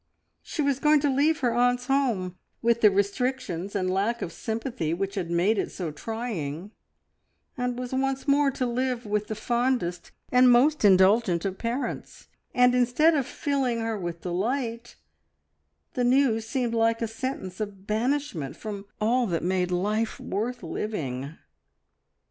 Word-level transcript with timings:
She 0.41 0.63
was 0.63 0.79
going 0.79 0.99
to 1.01 1.11
leave 1.11 1.41
her 1.41 1.53
aunt's 1.53 1.85
home, 1.85 2.35
with 2.63 2.81
the 2.81 2.89
restrictions 2.89 3.75
and 3.75 3.87
lack 3.87 4.23
of 4.23 4.33
sympathy 4.33 4.95
which 4.95 5.13
had 5.13 5.29
made 5.29 5.59
it 5.59 5.71
so 5.71 5.91
trying, 5.91 6.71
and 7.55 7.77
was 7.77 7.93
once 7.93 8.27
more 8.27 8.49
to 8.49 8.65
live 8.65 9.05
with 9.05 9.27
the 9.27 9.35
fondest 9.35 10.09
and 10.31 10.51
most 10.51 10.83
indulgent 10.83 11.45
of 11.45 11.59
parents, 11.59 12.29
and 12.51 12.73
instead 12.73 13.13
of 13.13 13.27
filling 13.27 13.79
her 13.81 13.95
with 13.95 14.21
delight 14.21 14.95
the 15.93 16.03
news 16.03 16.47
seemed 16.47 16.73
like 16.73 17.03
a 17.03 17.07
sentence 17.07 17.59
of 17.59 17.85
banishment 17.85 18.55
from 18.55 18.87
all 18.99 19.27
that 19.27 19.43
made 19.43 19.69
life 19.69 20.19
worth 20.19 20.63
living! 20.63 21.37